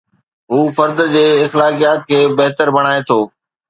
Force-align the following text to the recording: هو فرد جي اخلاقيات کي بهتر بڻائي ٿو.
هو 0.51 0.59
فرد 0.77 0.97
جي 1.13 1.25
اخلاقيات 1.45 1.99
کي 2.09 2.19
بهتر 2.37 2.67
بڻائي 2.77 3.01
ٿو. 3.07 3.19